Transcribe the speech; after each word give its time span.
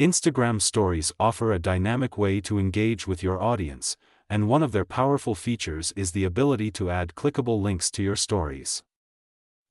Instagram 0.00 0.62
stories 0.62 1.12
offer 1.20 1.52
a 1.52 1.58
dynamic 1.58 2.16
way 2.16 2.40
to 2.40 2.58
engage 2.58 3.06
with 3.06 3.22
your 3.22 3.38
audience, 3.38 3.98
and 4.30 4.48
one 4.48 4.62
of 4.62 4.72
their 4.72 4.86
powerful 4.86 5.34
features 5.34 5.92
is 5.94 6.12
the 6.12 6.24
ability 6.24 6.70
to 6.70 6.88
add 6.88 7.14
clickable 7.14 7.60
links 7.60 7.90
to 7.90 8.02
your 8.02 8.16
stories. 8.16 8.82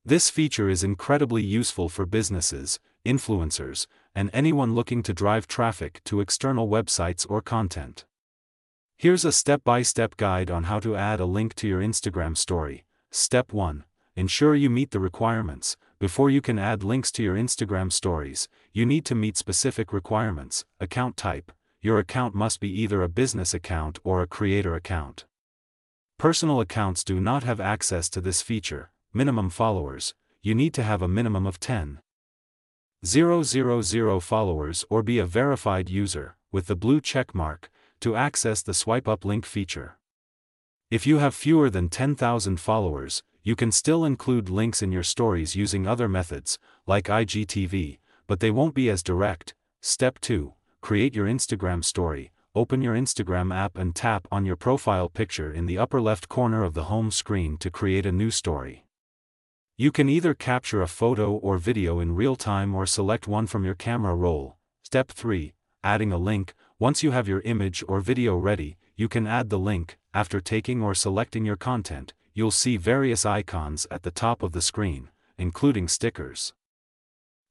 This 0.05 0.29
feature 0.29 0.69
is 0.69 0.83
incredibly 0.83 1.41
useful 1.41 1.89
for 1.89 2.05
businesses, 2.05 2.79
influencers, 3.03 3.87
and 4.13 4.29
anyone 4.31 4.75
looking 4.75 5.01
to 5.01 5.15
drive 5.15 5.47
traffic 5.47 5.99
to 6.03 6.21
external 6.21 6.69
websites 6.69 7.25
or 7.27 7.41
content. 7.41 8.05
Here's 8.97 9.25
a 9.25 9.31
step 9.31 9.63
by 9.63 9.81
step 9.81 10.15
guide 10.15 10.51
on 10.51 10.65
how 10.65 10.79
to 10.81 10.95
add 10.95 11.19
a 11.19 11.25
link 11.25 11.55
to 11.55 11.67
your 11.67 11.81
Instagram 11.81 12.37
story. 12.37 12.85
Step 13.09 13.51
1 13.51 13.83
Ensure 14.19 14.53
you 14.53 14.69
meet 14.69 14.91
the 14.91 14.99
requirements. 14.99 15.77
Before 15.97 16.29
you 16.29 16.41
can 16.41 16.59
add 16.59 16.83
links 16.83 17.09
to 17.13 17.23
your 17.23 17.35
Instagram 17.35 17.89
stories, 17.89 18.49
you 18.73 18.85
need 18.85 19.05
to 19.05 19.15
meet 19.15 19.37
specific 19.37 19.93
requirements. 19.93 20.65
Account 20.77 21.15
type 21.15 21.53
Your 21.79 21.99
account 21.99 22.35
must 22.35 22.59
be 22.59 22.69
either 22.81 23.01
a 23.01 23.07
business 23.07 23.53
account 23.53 23.97
or 24.03 24.21
a 24.21 24.27
creator 24.27 24.75
account. 24.75 25.23
Personal 26.17 26.59
accounts 26.59 27.05
do 27.05 27.21
not 27.21 27.43
have 27.43 27.61
access 27.61 28.09
to 28.09 28.19
this 28.19 28.41
feature. 28.41 28.91
Minimum 29.13 29.51
followers 29.51 30.13
You 30.41 30.53
need 30.53 30.73
to 30.73 30.83
have 30.83 31.01
a 31.01 31.07
minimum 31.07 31.47
of 31.47 31.61
10. 31.61 32.01
000 33.05 34.19
followers 34.19 34.85
or 34.89 35.01
be 35.01 35.19
a 35.19 35.25
verified 35.25 35.89
user, 35.89 36.35
with 36.51 36.67
the 36.67 36.75
blue 36.75 36.99
check 36.99 37.33
mark, 37.33 37.71
to 38.01 38.17
access 38.17 38.61
the 38.61 38.73
swipe 38.73 39.07
up 39.07 39.23
link 39.23 39.45
feature. 39.45 39.97
If 40.91 41.07
you 41.07 41.19
have 41.19 41.35
fewer 41.35 41.69
than 41.69 41.87
10,000 41.87 42.59
followers, 42.59 43.23
you 43.43 43.55
can 43.55 43.71
still 43.71 44.05
include 44.05 44.49
links 44.49 44.81
in 44.81 44.91
your 44.91 45.03
stories 45.03 45.55
using 45.55 45.87
other 45.87 46.07
methods, 46.07 46.59
like 46.85 47.05
IGTV, 47.05 47.99
but 48.27 48.39
they 48.39 48.51
won't 48.51 48.75
be 48.75 48.89
as 48.89 49.01
direct. 49.01 49.53
Step 49.81 50.19
2 50.19 50.53
Create 50.81 51.15
your 51.15 51.27
Instagram 51.27 51.83
story. 51.83 52.31
Open 52.55 52.81
your 52.81 52.95
Instagram 52.95 53.55
app 53.55 53.77
and 53.77 53.95
tap 53.95 54.27
on 54.31 54.45
your 54.45 54.55
profile 54.55 55.07
picture 55.07 55.53
in 55.53 55.65
the 55.65 55.77
upper 55.77 56.01
left 56.01 56.27
corner 56.29 56.63
of 56.63 56.73
the 56.73 56.85
home 56.85 57.11
screen 57.11 57.57
to 57.57 57.69
create 57.69 58.05
a 58.05 58.11
new 58.11 58.31
story. 58.31 58.85
You 59.77 59.91
can 59.91 60.09
either 60.09 60.33
capture 60.33 60.81
a 60.81 60.87
photo 60.87 61.33
or 61.33 61.57
video 61.57 61.99
in 61.99 62.15
real 62.15 62.35
time 62.35 62.75
or 62.75 62.85
select 62.85 63.27
one 63.27 63.47
from 63.47 63.63
your 63.63 63.75
camera 63.75 64.15
roll. 64.15 64.57
Step 64.83 65.09
3 65.09 65.53
Adding 65.83 66.11
a 66.11 66.17
link. 66.17 66.53
Once 66.77 67.03
you 67.03 67.11
have 67.11 67.27
your 67.27 67.41
image 67.41 67.83
or 67.87 68.01
video 68.01 68.35
ready, 68.35 68.77
you 68.97 69.07
can 69.07 69.25
add 69.25 69.49
the 69.49 69.59
link. 69.59 69.97
After 70.13 70.41
taking 70.41 70.81
or 70.81 70.93
selecting 70.93 71.45
your 71.45 71.55
content, 71.55 72.13
you'll 72.33 72.51
see 72.51 72.77
various 72.77 73.25
icons 73.25 73.87
at 73.89 74.03
the 74.03 74.11
top 74.11 74.43
of 74.43 74.51
the 74.51 74.61
screen, 74.61 75.09
including 75.37 75.87
stickers, 75.87 76.53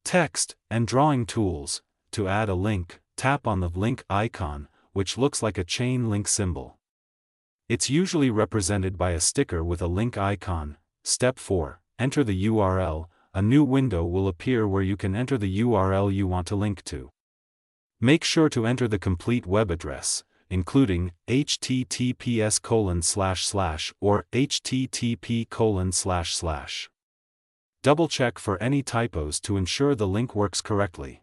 text, 0.04 0.56
and 0.70 0.86
drawing 0.86 1.26
tools. 1.26 1.82
To 2.12 2.26
add 2.26 2.48
a 2.48 2.54
link, 2.54 3.00
tap 3.16 3.46
on 3.46 3.60
the 3.60 3.68
link 3.68 4.02
icon, 4.08 4.68
which 4.92 5.18
looks 5.18 5.42
like 5.42 5.58
a 5.58 5.64
chain 5.64 6.08
link 6.08 6.26
symbol. 6.26 6.78
It's 7.68 7.90
usually 7.90 8.30
represented 8.30 8.96
by 8.96 9.10
a 9.10 9.20
sticker 9.20 9.62
with 9.62 9.82
a 9.82 9.86
link 9.86 10.16
icon. 10.16 10.78
Step 11.04 11.38
4 11.38 11.80
Enter 11.98 12.24
the 12.24 12.46
URL. 12.46 13.06
A 13.34 13.42
new 13.42 13.62
window 13.62 14.04
will 14.04 14.26
appear 14.26 14.66
where 14.66 14.82
you 14.82 14.96
can 14.96 15.14
enter 15.14 15.36
the 15.36 15.60
URL 15.60 16.12
you 16.12 16.26
want 16.26 16.46
to 16.46 16.56
link 16.56 16.82
to. 16.84 17.10
Make 18.00 18.24
sure 18.24 18.48
to 18.48 18.66
enter 18.66 18.88
the 18.88 18.98
complete 18.98 19.44
web 19.44 19.70
address, 19.70 20.24
including 20.50 21.12
https 21.26 22.60
colon 22.60 23.02
slash 23.02 23.44
slash 23.44 23.92
or 24.00 24.26
http 24.32 25.48
colon 25.48 25.92
slash 25.92 26.34
slash. 26.34 26.90
Double 27.82 28.08
check 28.08 28.38
for 28.38 28.60
any 28.62 28.82
typos 28.82 29.40
to 29.40 29.56
ensure 29.56 29.94
the 29.94 30.08
link 30.08 30.34
works 30.34 30.60
correctly. 30.60 31.22